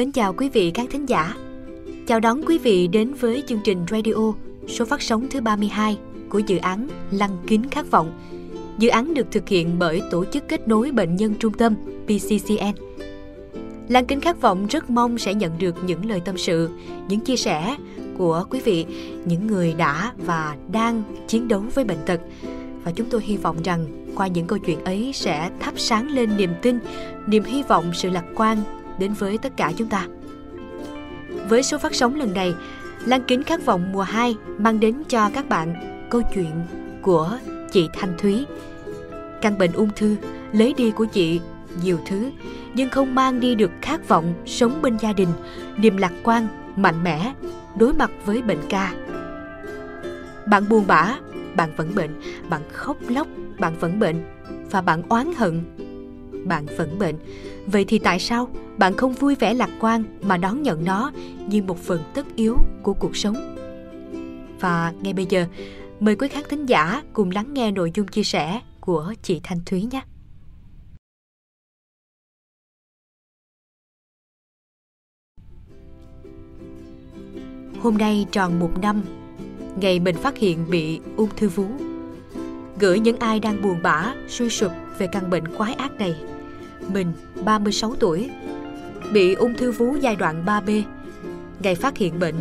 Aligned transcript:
Mến 0.00 0.12
chào 0.12 0.32
quý 0.32 0.48
vị 0.48 0.70
các 0.70 0.86
thính 0.90 1.08
giả. 1.08 1.34
Chào 2.06 2.20
đón 2.20 2.42
quý 2.46 2.58
vị 2.58 2.86
đến 2.86 3.14
với 3.14 3.42
chương 3.46 3.60
trình 3.64 3.84
radio 3.90 4.32
số 4.68 4.84
phát 4.84 5.02
sóng 5.02 5.26
thứ 5.30 5.40
32 5.40 5.98
của 6.28 6.38
dự 6.38 6.56
án 6.58 6.88
Lăng 7.10 7.36
kính 7.46 7.70
khát 7.70 7.90
vọng. 7.90 8.12
Dự 8.78 8.88
án 8.88 9.14
được 9.14 9.26
thực 9.32 9.48
hiện 9.48 9.78
bởi 9.78 10.02
Tổ 10.10 10.24
chức 10.24 10.48
Kết 10.48 10.68
nối 10.68 10.90
Bệnh 10.90 11.16
nhân 11.16 11.34
Trung 11.38 11.52
tâm 11.52 11.74
PCCN. 12.04 12.82
Lăng 13.88 14.06
kính 14.06 14.20
khát 14.20 14.40
vọng 14.40 14.66
rất 14.66 14.90
mong 14.90 15.18
sẽ 15.18 15.34
nhận 15.34 15.58
được 15.58 15.74
những 15.86 16.06
lời 16.06 16.20
tâm 16.24 16.38
sự, 16.38 16.70
những 17.08 17.20
chia 17.20 17.36
sẻ 17.36 17.76
của 18.18 18.44
quý 18.50 18.60
vị, 18.64 18.86
những 19.24 19.46
người 19.46 19.72
đã 19.72 20.12
và 20.26 20.56
đang 20.72 21.02
chiến 21.28 21.48
đấu 21.48 21.64
với 21.74 21.84
bệnh 21.84 22.00
tật. 22.06 22.20
Và 22.84 22.92
chúng 22.92 23.10
tôi 23.10 23.22
hy 23.24 23.36
vọng 23.36 23.56
rằng 23.64 23.86
qua 24.14 24.26
những 24.26 24.46
câu 24.46 24.58
chuyện 24.58 24.84
ấy 24.84 25.10
sẽ 25.14 25.50
thắp 25.60 25.74
sáng 25.76 26.08
lên 26.08 26.36
niềm 26.36 26.50
tin, 26.62 26.78
niềm 27.26 27.44
hy 27.44 27.62
vọng, 27.62 27.90
sự 27.94 28.10
lạc 28.10 28.24
quan 28.34 28.58
đến 29.00 29.12
với 29.12 29.38
tất 29.38 29.56
cả 29.56 29.72
chúng 29.76 29.88
ta. 29.88 30.06
Với 31.48 31.62
số 31.62 31.78
phát 31.78 31.94
sóng 31.94 32.14
lần 32.14 32.34
này, 32.34 32.54
Lan 33.06 33.22
Kính 33.26 33.42
Khát 33.42 33.64
vọng 33.64 33.92
mùa 33.92 34.02
2 34.02 34.36
mang 34.58 34.80
đến 34.80 35.02
cho 35.08 35.30
các 35.34 35.48
bạn 35.48 35.74
câu 36.10 36.22
chuyện 36.34 36.52
của 37.02 37.38
chị 37.72 37.88
Thanh 37.92 38.14
Thúy. 38.18 38.46
Căn 39.42 39.58
bệnh 39.58 39.72
ung 39.72 39.90
thư 39.96 40.16
lấy 40.52 40.74
đi 40.76 40.90
của 40.90 41.04
chị 41.04 41.40
nhiều 41.82 41.98
thứ 42.06 42.30
nhưng 42.74 42.90
không 42.90 43.14
mang 43.14 43.40
đi 43.40 43.54
được 43.54 43.70
khát 43.82 44.08
vọng 44.08 44.34
sống 44.46 44.82
bên 44.82 44.98
gia 44.98 45.12
đình, 45.12 45.28
niềm 45.76 45.96
lạc 45.96 46.12
quan, 46.22 46.48
mạnh 46.76 47.04
mẽ 47.04 47.34
đối 47.78 47.92
mặt 47.92 48.10
với 48.24 48.42
bệnh 48.42 48.60
ca. 48.68 48.94
Bạn 50.46 50.68
buồn 50.68 50.86
bã, 50.86 51.16
bạn 51.56 51.70
vẫn 51.76 51.94
bệnh, 51.94 52.10
bạn 52.50 52.62
khóc 52.72 52.96
lóc, 53.08 53.26
bạn 53.58 53.74
vẫn 53.80 53.98
bệnh 53.98 54.24
và 54.70 54.80
bạn 54.80 55.02
oán 55.08 55.32
hận, 55.36 55.64
bạn 56.46 56.66
vẫn 56.76 56.98
bệnh. 56.98 57.14
Vậy 57.72 57.84
thì 57.84 57.98
tại 57.98 58.18
sao 58.18 58.48
bạn 58.78 58.96
không 58.96 59.12
vui 59.12 59.34
vẻ 59.34 59.54
lạc 59.54 59.70
quan 59.80 60.04
mà 60.22 60.36
đón 60.36 60.62
nhận 60.62 60.84
nó 60.84 61.12
như 61.46 61.62
một 61.62 61.78
phần 61.78 62.02
tất 62.14 62.26
yếu 62.36 62.56
của 62.82 62.94
cuộc 62.94 63.16
sống? 63.16 63.56
Và 64.60 64.92
ngay 65.02 65.12
bây 65.12 65.26
giờ, 65.26 65.46
mời 66.00 66.16
quý 66.16 66.28
khán 66.28 66.42
thính 66.48 66.66
giả 66.66 67.02
cùng 67.12 67.30
lắng 67.30 67.54
nghe 67.54 67.70
nội 67.70 67.90
dung 67.94 68.08
chia 68.08 68.22
sẻ 68.22 68.60
của 68.80 69.14
chị 69.22 69.40
Thanh 69.42 69.58
Thúy 69.66 69.88
nhé. 69.90 70.02
Hôm 77.80 77.98
nay 77.98 78.26
tròn 78.32 78.58
một 78.58 78.70
năm, 78.82 79.02
ngày 79.80 80.00
mình 80.00 80.16
phát 80.16 80.38
hiện 80.38 80.70
bị 80.70 81.00
ung 81.16 81.30
thư 81.36 81.48
vú. 81.48 81.66
Gửi 82.78 83.00
những 83.00 83.18
ai 83.18 83.40
đang 83.40 83.62
buồn 83.62 83.82
bã, 83.82 84.14
suy 84.28 84.48
sụp 84.48 84.72
về 84.98 85.06
căn 85.12 85.30
bệnh 85.30 85.56
quái 85.56 85.74
ác 85.74 85.92
này. 85.92 86.39
Mình, 86.88 87.12
36 87.44 87.94
tuổi, 88.00 88.30
bị 89.12 89.34
ung 89.34 89.54
thư 89.54 89.70
vú 89.70 89.96
giai 90.00 90.16
đoạn 90.16 90.44
3B. 90.46 90.82
Ngày 91.62 91.74
phát 91.74 91.98
hiện 91.98 92.18
bệnh, 92.18 92.34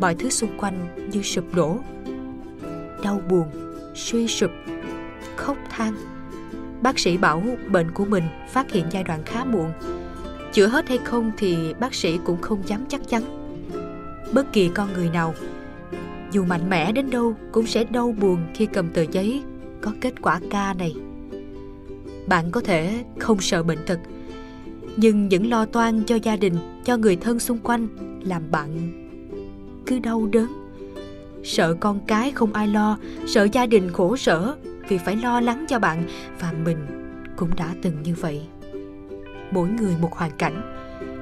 mọi 0.00 0.14
thứ 0.14 0.30
xung 0.30 0.58
quanh 0.58 1.08
như 1.12 1.22
sụp 1.22 1.54
đổ. 1.54 1.78
Đau 3.02 3.20
buồn, 3.28 3.44
suy 3.94 4.28
sụp, 4.28 4.50
khóc 5.36 5.56
than. 5.70 5.94
Bác 6.82 6.98
sĩ 6.98 7.16
bảo 7.16 7.42
bệnh 7.68 7.90
của 7.90 8.04
mình 8.04 8.24
phát 8.52 8.72
hiện 8.72 8.84
giai 8.90 9.04
đoạn 9.04 9.22
khá 9.26 9.44
muộn. 9.44 9.72
Chữa 10.52 10.66
hết 10.66 10.88
hay 10.88 10.98
không 10.98 11.32
thì 11.36 11.74
bác 11.80 11.94
sĩ 11.94 12.18
cũng 12.24 12.40
không 12.40 12.62
dám 12.66 12.84
chắc 12.88 13.08
chắn. 13.08 13.22
Bất 14.32 14.52
kỳ 14.52 14.68
con 14.68 14.92
người 14.92 15.10
nào 15.10 15.34
dù 16.32 16.44
mạnh 16.44 16.70
mẽ 16.70 16.92
đến 16.92 17.10
đâu 17.10 17.34
cũng 17.52 17.66
sẽ 17.66 17.84
đau 17.84 18.14
buồn 18.20 18.46
khi 18.54 18.66
cầm 18.66 18.88
tờ 18.90 19.02
giấy 19.02 19.42
có 19.80 19.92
kết 20.00 20.22
quả 20.22 20.40
ca 20.50 20.74
này. 20.74 20.94
Bạn 22.26 22.50
có 22.50 22.60
thể 22.60 23.04
không 23.18 23.40
sợ 23.40 23.62
bệnh 23.62 23.78
tật, 23.86 23.98
nhưng 24.96 25.28
những 25.28 25.50
lo 25.50 25.64
toan 25.64 26.04
cho 26.04 26.16
gia 26.22 26.36
đình, 26.36 26.82
cho 26.84 26.96
người 26.96 27.16
thân 27.16 27.38
xung 27.38 27.58
quanh 27.58 27.88
làm 28.24 28.50
bạn 28.50 28.90
cứ 29.86 29.98
đau 29.98 30.26
đớn. 30.26 30.46
Sợ 31.44 31.74
con 31.80 32.00
cái 32.06 32.30
không 32.30 32.52
ai 32.52 32.68
lo, 32.68 32.98
sợ 33.26 33.48
gia 33.52 33.66
đình 33.66 33.90
khổ 33.92 34.16
sở 34.16 34.56
vì 34.88 34.98
phải 34.98 35.16
lo 35.16 35.40
lắng 35.40 35.64
cho 35.68 35.78
bạn 35.78 36.04
và 36.40 36.52
mình 36.64 36.78
cũng 37.36 37.50
đã 37.56 37.74
từng 37.82 38.02
như 38.02 38.14
vậy. 38.14 38.46
Mỗi 39.50 39.68
người 39.68 39.96
một 40.00 40.14
hoàn 40.14 40.30
cảnh, 40.30 40.74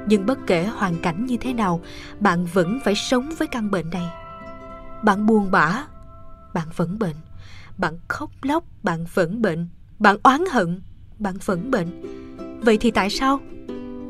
nhưng 0.06 0.26
bất 0.26 0.38
kể 0.46 0.64
hoàn 0.64 0.94
cảnh 1.02 1.26
như 1.26 1.36
thế 1.36 1.52
nào, 1.52 1.80
bạn 2.20 2.46
vẫn 2.52 2.78
phải 2.84 2.94
sống 2.94 3.30
với 3.38 3.48
căn 3.48 3.70
bệnh 3.70 3.90
này. 3.90 4.06
Bạn 5.02 5.26
buồn 5.26 5.50
bã, 5.50 5.84
bạn 6.54 6.66
vẫn 6.76 6.98
bệnh. 6.98 7.16
Bạn 7.78 7.94
khóc 8.08 8.30
lóc, 8.42 8.64
bạn 8.82 9.04
vẫn 9.14 9.42
bệnh. 9.42 9.68
Bạn 9.98 10.16
oán 10.22 10.44
hận, 10.50 10.80
bạn 11.22 11.34
vẫn 11.44 11.70
bệnh. 11.70 11.88
Vậy 12.60 12.78
thì 12.78 12.90
tại 12.90 13.10
sao? 13.10 13.40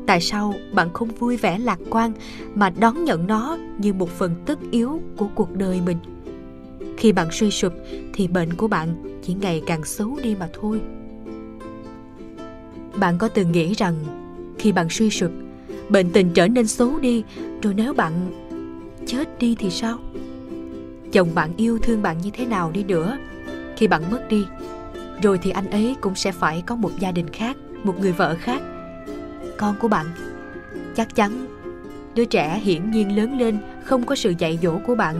Tại 0.07 0.21
sao 0.21 0.53
bạn 0.73 0.93
không 0.93 1.07
vui 1.07 1.37
vẻ 1.37 1.59
lạc 1.59 1.79
quan 1.89 2.11
mà 2.55 2.69
đón 2.69 3.03
nhận 3.03 3.27
nó 3.27 3.57
như 3.77 3.93
một 3.93 4.09
phần 4.09 4.35
tất 4.45 4.59
yếu 4.71 5.01
của 5.17 5.27
cuộc 5.35 5.55
đời 5.55 5.81
mình? 5.85 5.97
Khi 6.97 7.11
bạn 7.11 7.27
suy 7.31 7.51
sụp 7.51 7.73
thì 8.13 8.27
bệnh 8.27 8.53
của 8.53 8.67
bạn 8.67 9.19
chỉ 9.23 9.33
ngày 9.33 9.61
càng 9.65 9.85
xấu 9.85 10.17
đi 10.23 10.35
mà 10.39 10.49
thôi. 10.53 10.81
Bạn 12.95 13.17
có 13.17 13.27
từng 13.27 13.51
nghĩ 13.51 13.73
rằng 13.73 13.95
khi 14.57 14.71
bạn 14.71 14.89
suy 14.89 15.09
sụp, 15.09 15.31
bệnh 15.89 16.11
tình 16.11 16.29
trở 16.33 16.47
nên 16.47 16.67
xấu 16.67 16.99
đi, 16.99 17.23
rồi 17.61 17.73
nếu 17.73 17.93
bạn 17.93 18.13
chết 19.05 19.39
đi 19.39 19.55
thì 19.59 19.69
sao? 19.69 19.97
Chồng 21.11 21.29
bạn 21.35 21.53
yêu 21.57 21.79
thương 21.81 22.01
bạn 22.01 22.17
như 22.17 22.29
thế 22.33 22.45
nào 22.45 22.71
đi 22.71 22.83
nữa, 22.83 23.17
khi 23.77 23.87
bạn 23.87 24.01
mất 24.11 24.27
đi, 24.29 24.45
rồi 25.21 25.37
thì 25.37 25.51
anh 25.51 25.71
ấy 25.71 25.95
cũng 26.01 26.15
sẽ 26.15 26.31
phải 26.31 26.63
có 26.65 26.75
một 26.75 26.91
gia 26.99 27.11
đình 27.11 27.29
khác, 27.29 27.57
một 27.83 27.99
người 27.99 28.11
vợ 28.11 28.35
khác. 28.39 28.61
Con 29.57 29.75
của 29.79 29.87
bạn, 29.87 30.05
chắc 30.95 31.15
chắn 31.15 31.45
đứa 32.15 32.25
trẻ 32.25 32.59
hiển 32.59 32.91
nhiên 32.91 33.17
lớn 33.17 33.39
lên 33.39 33.57
không 33.83 34.05
có 34.05 34.15
sự 34.15 34.33
dạy 34.37 34.59
dỗ 34.61 34.77
của 34.85 34.95
bạn, 34.95 35.15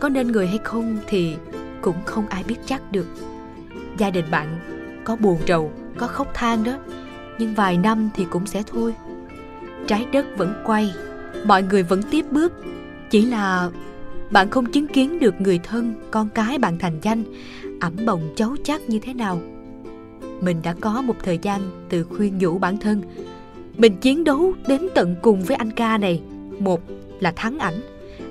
có 0.00 0.08
nên 0.08 0.32
người 0.32 0.46
hay 0.46 0.58
không 0.64 0.98
thì 1.06 1.36
cũng 1.80 1.96
không 2.04 2.26
ai 2.28 2.42
biết 2.42 2.56
chắc 2.66 2.92
được. 2.92 3.06
Gia 3.98 4.10
đình 4.10 4.24
bạn 4.30 4.58
có 5.04 5.16
buồn 5.16 5.38
rầu, 5.48 5.72
có 5.96 6.06
khóc 6.06 6.34
than 6.34 6.64
đó, 6.64 6.78
nhưng 7.38 7.54
vài 7.54 7.76
năm 7.76 8.10
thì 8.14 8.26
cũng 8.30 8.46
sẽ 8.46 8.62
thôi. 8.66 8.94
Trái 9.86 10.06
đất 10.12 10.26
vẫn 10.36 10.62
quay, 10.64 10.92
mọi 11.44 11.62
người 11.62 11.82
vẫn 11.82 12.02
tiếp 12.02 12.24
bước, 12.30 12.52
chỉ 13.10 13.22
là 13.26 13.70
bạn 14.30 14.50
không 14.50 14.66
chứng 14.66 14.86
kiến 14.86 15.18
được 15.18 15.40
người 15.40 15.58
thân, 15.58 15.94
con 16.10 16.28
cái 16.34 16.58
bạn 16.58 16.78
thành 16.78 16.98
danh, 17.02 17.22
ẩm 17.80 17.92
bồng 18.06 18.32
cháu 18.36 18.56
chắc 18.64 18.88
như 18.88 18.98
thế 18.98 19.14
nào. 19.14 19.40
Mình 20.40 20.56
đã 20.62 20.74
có 20.80 21.02
một 21.02 21.16
thời 21.24 21.38
gian 21.42 21.60
tự 21.88 22.04
khuyên 22.04 22.38
nhủ 22.38 22.58
bản 22.58 22.78
thân. 22.78 23.02
Mình 23.76 23.96
chiến 23.96 24.24
đấu 24.24 24.52
đến 24.68 24.88
tận 24.94 25.14
cùng 25.22 25.42
với 25.42 25.56
anh 25.56 25.70
ca 25.70 25.98
này. 25.98 26.22
Một 26.58 26.80
là 27.20 27.32
thắng 27.36 27.58
ảnh, 27.58 27.80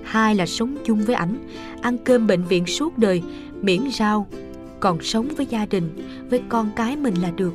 hai 0.03 0.35
là 0.35 0.45
sống 0.45 0.77
chung 0.85 1.01
với 1.05 1.15
ảnh, 1.15 1.37
ăn 1.81 1.97
cơm 1.97 2.27
bệnh 2.27 2.43
viện 2.43 2.65
suốt 2.65 2.97
đời, 2.97 3.23
miễn 3.61 3.81
rau, 3.91 4.27
còn 4.79 5.01
sống 5.01 5.27
với 5.37 5.45
gia 5.45 5.65
đình, 5.65 5.89
với 6.29 6.41
con 6.49 6.69
cái 6.75 6.95
mình 6.95 7.15
là 7.21 7.31
được. 7.31 7.53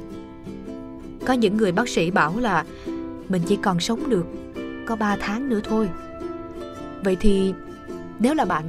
Có 1.26 1.32
những 1.32 1.56
người 1.56 1.72
bác 1.72 1.88
sĩ 1.88 2.10
bảo 2.10 2.38
là 2.38 2.64
mình 3.28 3.42
chỉ 3.46 3.58
còn 3.62 3.80
sống 3.80 4.10
được 4.10 4.26
có 4.86 4.96
3 4.96 5.16
tháng 5.20 5.48
nữa 5.48 5.60
thôi. 5.64 5.88
Vậy 7.04 7.16
thì 7.20 7.52
nếu 8.20 8.34
là 8.34 8.44
bạn, 8.44 8.64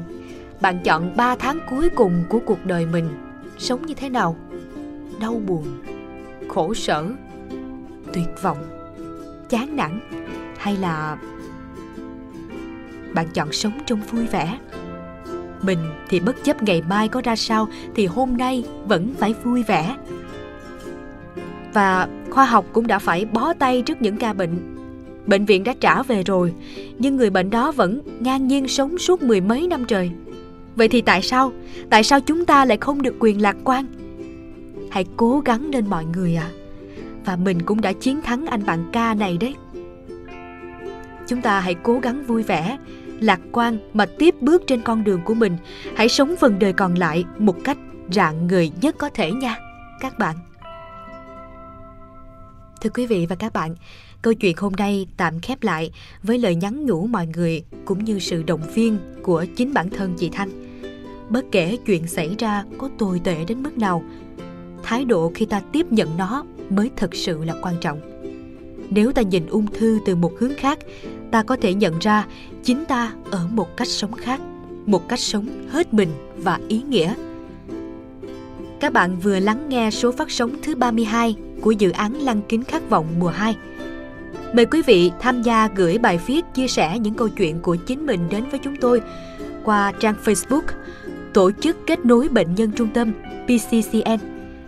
bạn 0.62 0.80
chọn 0.84 1.18
3 1.18 1.36
tháng 1.36 1.60
cuối 1.70 1.90
cùng 1.90 2.24
của 2.30 2.40
cuộc 2.46 2.66
đời 2.66 2.86
mình 2.86 3.10
sống 3.58 3.86
như 3.86 3.94
thế 3.94 4.10
nào? 4.10 4.36
Đau 5.20 5.42
buồn, 5.46 5.66
khổ 6.48 6.74
sở, 6.74 7.06
tuyệt 8.14 8.28
vọng, 8.42 8.58
chán 9.50 9.76
nản 9.76 10.00
hay 10.58 10.78
là 10.78 11.18
bạn 13.14 13.28
chọn 13.34 13.52
sống 13.52 13.80
trong 13.86 14.02
vui 14.02 14.28
vẻ? 14.28 14.58
Mình 15.62 15.80
thì 16.10 16.20
bất 16.20 16.44
chấp 16.44 16.64
ngày 16.64 16.82
mai 16.90 17.08
có 17.08 17.22
ra 17.24 17.36
sao 17.36 17.68
thì 17.96 18.06
hôm 18.06 18.38
nay 18.38 18.66
vẫn 18.86 19.14
phải 19.18 19.34
vui 19.44 19.64
vẻ. 19.64 19.98
Và 21.74 22.08
khoa 22.30 22.46
học 22.46 22.66
cũng 22.74 22.88
đã 22.88 23.00
phải 23.00 23.26
bó 23.26 23.54
tay 23.54 23.84
trước 23.86 24.02
những 24.02 24.18
ca 24.18 24.34
bệnh 24.34 24.81
Bệnh 25.26 25.46
viện 25.46 25.64
đã 25.64 25.74
trả 25.80 26.04
về 26.04 26.24
rồi, 26.24 26.54
nhưng 27.00 27.16
người 27.16 27.30
bệnh 27.30 27.50
đó 27.50 27.72
vẫn 27.72 28.02
ngang 28.20 28.48
nhiên 28.48 28.68
sống 28.68 28.98
suốt 28.98 29.22
mười 29.22 29.42
mấy 29.42 29.68
năm 29.68 29.86
trời. 29.86 30.12
Vậy 30.76 30.88
thì 30.88 31.02
tại 31.02 31.22
sao? 31.22 31.52
Tại 31.90 32.04
sao 32.04 32.20
chúng 32.20 32.46
ta 32.46 32.66
lại 32.66 32.78
không 32.78 33.02
được 33.02 33.16
quyền 33.20 33.42
lạc 33.42 33.58
quan? 33.64 33.86
Hãy 34.92 35.06
cố 35.18 35.42
gắng 35.46 35.70
lên 35.74 35.88
mọi 35.88 36.06
người 36.06 36.36
ạ. 36.36 36.50
À. 36.52 36.58
Và 37.26 37.36
mình 37.36 37.62
cũng 37.62 37.82
đã 37.82 37.94
chiến 37.94 38.22
thắng 38.22 38.46
anh 38.46 38.66
bạn 38.66 38.90
ca 38.94 39.14
này 39.14 39.38
đấy. 39.38 39.56
Chúng 41.28 41.42
ta 41.42 41.60
hãy 41.60 41.76
cố 41.84 42.00
gắng 42.00 42.24
vui 42.28 42.44
vẻ, 42.44 42.78
lạc 43.20 43.40
quan 43.52 43.78
mà 43.94 44.06
tiếp 44.06 44.36
bước 44.42 44.64
trên 44.68 44.82
con 44.82 45.04
đường 45.04 45.22
của 45.26 45.34
mình. 45.34 45.58
Hãy 45.96 46.10
sống 46.10 46.36
phần 46.40 46.60
đời 46.60 46.74
còn 46.74 46.96
lại 46.96 47.26
một 47.38 47.56
cách 47.64 47.78
rạng 48.12 48.48
người 48.48 48.72
nhất 48.82 48.96
có 48.98 49.10
thể 49.14 49.32
nha, 49.32 49.58
các 50.00 50.20
bạn. 50.20 50.36
Thưa 52.82 52.90
quý 52.90 53.06
vị 53.06 53.26
và 53.30 53.36
các 53.36 53.54
bạn, 53.54 53.76
câu 54.22 54.34
chuyện 54.34 54.56
hôm 54.58 54.74
nay 54.74 55.08
tạm 55.18 55.40
khép 55.40 55.64
lại 55.64 55.92
với 56.24 56.38
lời 56.38 56.56
nhắn 56.56 56.86
nhủ 56.86 57.08
mọi 57.08 57.28
người 57.28 57.64
cũng 57.86 58.04
như 58.06 58.20
sự 58.20 58.44
động 58.44 58.62
viên 58.74 58.98
của 59.24 59.46
chính 59.56 59.74
bản 59.74 59.90
thân 59.90 60.14
chị 60.18 60.30
Thanh. 60.30 60.50
Bất 61.30 61.46
kể 61.52 61.78
chuyện 61.86 62.08
xảy 62.08 62.36
ra 62.40 62.64
có 62.78 62.90
tồi 63.00 63.22
tệ 63.24 63.46
đến 63.46 63.64
mức 63.64 63.78
nào, 63.78 64.04
thái 64.84 65.06
độ 65.06 65.32
khi 65.36 65.46
ta 65.46 65.62
tiếp 65.72 65.92
nhận 65.92 66.18
nó 66.18 66.46
mới 66.70 66.92
thật 66.98 67.16
sự 67.16 67.44
là 67.44 67.56
quan 67.62 67.76
trọng. 67.82 68.02
nếu 68.90 69.12
ta 69.12 69.22
nhìn 69.22 69.48
ung 69.48 69.68
thư 69.68 70.00
từ 70.06 70.16
một 70.16 70.34
hướng 70.40 70.56
khác 70.58 70.80
ta 71.32 71.44
có 71.44 71.56
thể 71.56 71.74
nhận 71.74 72.00
ra 72.00 72.26
chính 72.64 72.86
ta 72.86 73.14
ở 73.32 73.48
một 73.52 73.78
cách 73.78 73.88
sống 73.88 74.14
khác 74.14 74.42
một 74.86 75.10
cách 75.10 75.20
sống 75.20 75.48
hết 75.70 75.94
mình 75.94 76.10
và 76.38 76.60
ý 76.68 76.82
nghĩa 76.82 77.14
các 78.80 78.94
bạn 78.94 79.20
vừa 79.20 79.40
lắng 79.40 79.70
nghe 79.70 79.92
số 79.92 80.12
phát 80.12 80.32
sóng 80.32 80.52
thứ 80.64 80.76
32 80.76 81.36
của 81.62 81.72
dự 81.72 81.92
án 81.92 82.14
Lăng 82.14 82.42
kính 82.50 82.64
khát 82.64 82.90
vọng 82.90 83.06
mùa 83.20 83.28
2. 83.28 83.56
Mời 84.54 84.66
quý 84.66 84.82
vị 84.82 85.12
tham 85.20 85.42
gia 85.42 85.68
gửi 85.76 85.98
bài 85.98 86.20
viết 86.26 86.46
chia 86.54 86.68
sẻ 86.68 87.00
những 87.00 87.14
câu 87.14 87.30
chuyện 87.30 87.60
của 87.60 87.76
chính 87.76 88.06
mình 88.06 88.20
đến 88.30 88.44
với 88.52 88.60
chúng 88.64 88.76
tôi 88.76 89.02
qua 89.64 89.92
trang 90.00 90.16
Facebook 90.26 90.62
Tổ 91.34 91.52
chức 91.52 91.78
Kết 91.88 92.06
nối 92.06 92.28
Bệnh 92.30 92.56
nhân 92.56 92.72
Trung 92.72 92.88
tâm 92.94 93.14
PCCN. 93.46 94.18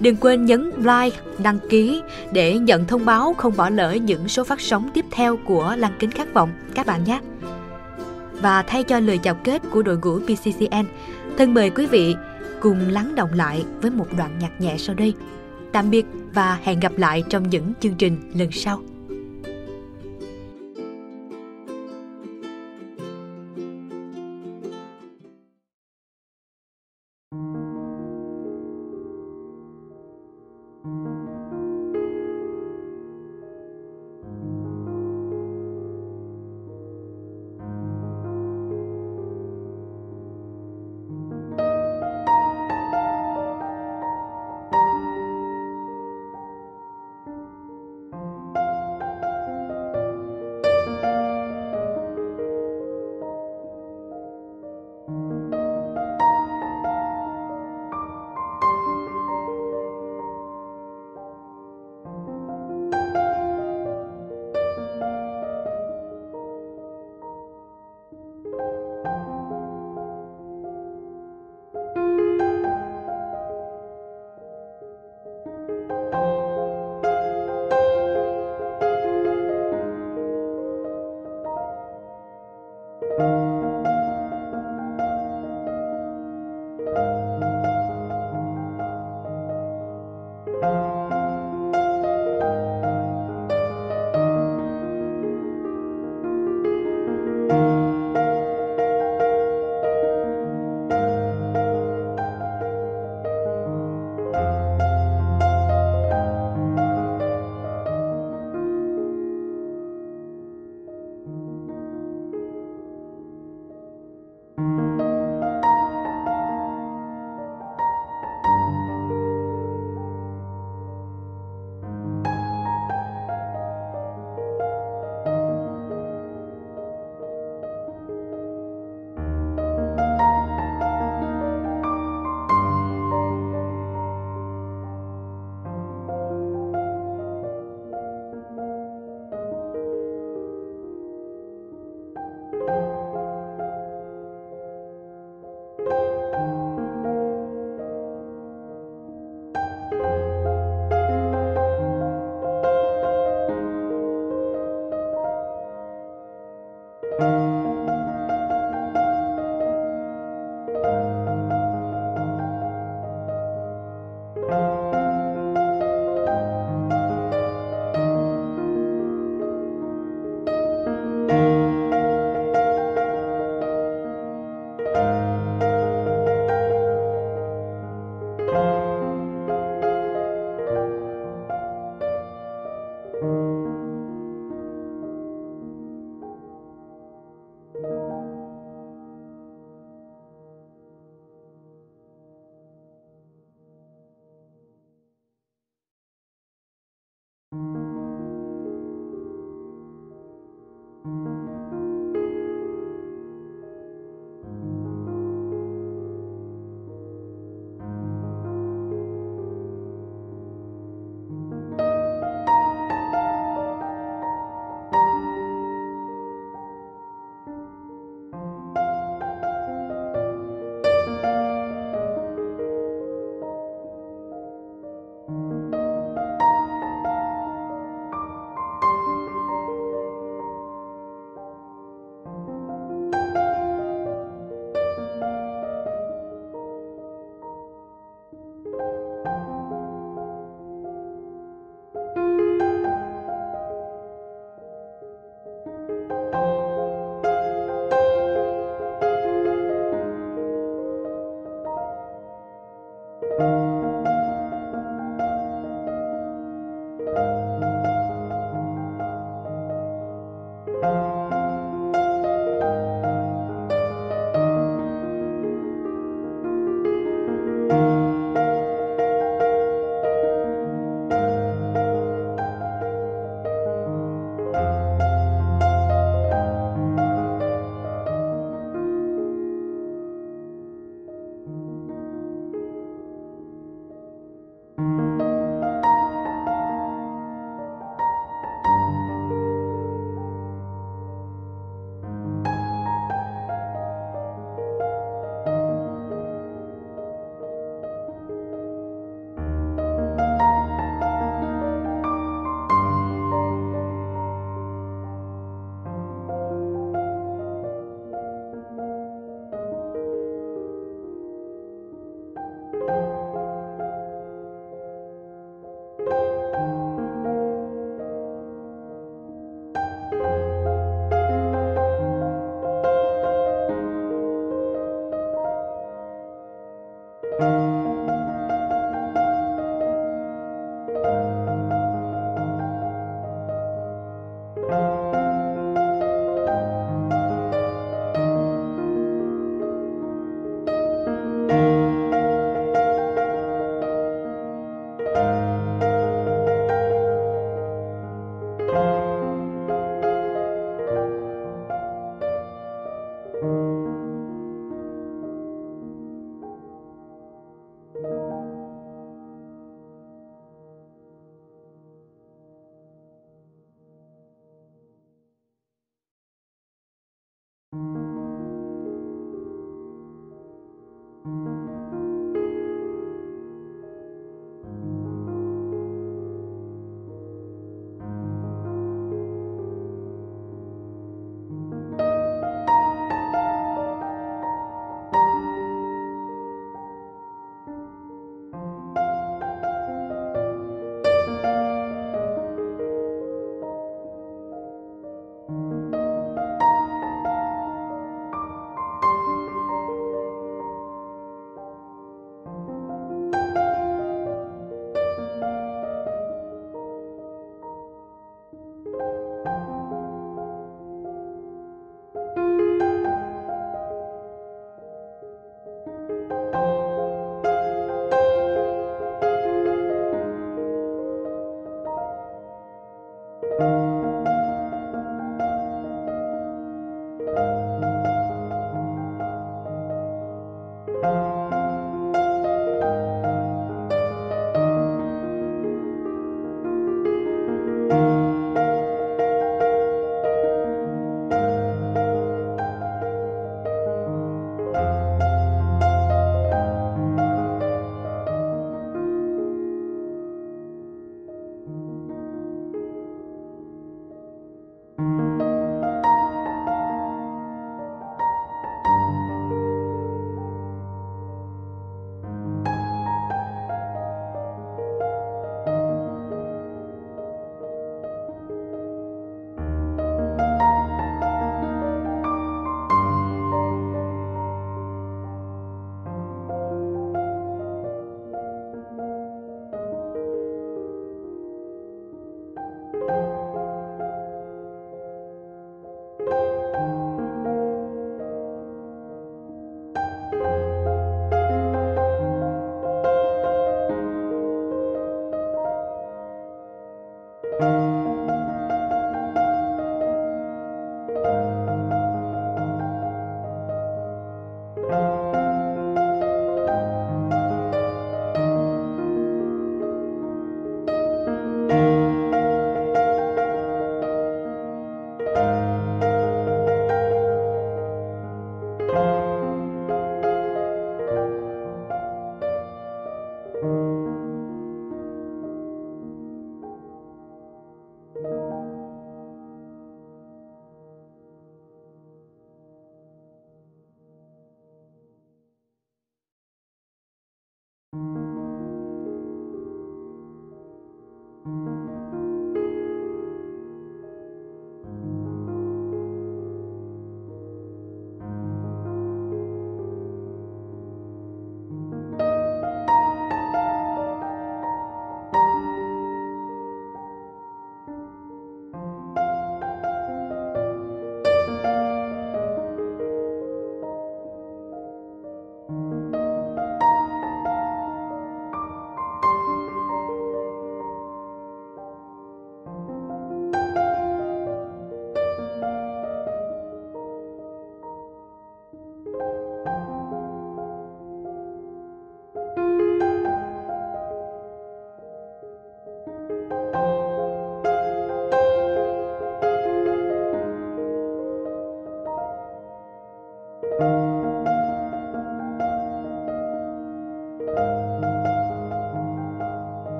Đừng 0.00 0.16
quên 0.16 0.44
nhấn 0.44 0.70
like, 0.76 1.16
đăng 1.38 1.58
ký 1.68 2.02
để 2.32 2.58
nhận 2.58 2.84
thông 2.84 3.04
báo 3.04 3.34
không 3.34 3.56
bỏ 3.56 3.70
lỡ 3.70 3.92
những 3.92 4.28
số 4.28 4.44
phát 4.44 4.60
sóng 4.60 4.90
tiếp 4.94 5.04
theo 5.10 5.36
của 5.36 5.74
Lăng 5.78 5.96
Kính 5.98 6.10
Khát 6.10 6.34
Vọng 6.34 6.50
các 6.74 6.86
bạn 6.86 7.04
nhé. 7.04 7.20
Và 8.40 8.62
thay 8.62 8.84
cho 8.84 9.00
lời 9.00 9.18
chào 9.18 9.34
kết 9.34 9.62
của 9.70 9.82
đội 9.82 9.98
ngũ 10.02 10.18
PCCN, 10.18 10.84
thân 11.38 11.54
mời 11.54 11.70
quý 11.70 11.86
vị 11.86 12.14
cùng 12.60 12.88
lắng 12.88 13.14
động 13.14 13.30
lại 13.34 13.64
với 13.82 13.90
một 13.90 14.06
đoạn 14.16 14.38
nhạc 14.40 14.60
nhẹ 14.60 14.74
sau 14.78 14.94
đây. 14.94 15.14
Tạm 15.72 15.90
biệt 15.90 16.06
và 16.34 16.58
hẹn 16.62 16.80
gặp 16.80 16.92
lại 16.96 17.24
trong 17.28 17.50
những 17.50 17.72
chương 17.80 17.94
trình 17.94 18.18
lần 18.34 18.52
sau. 18.52 18.80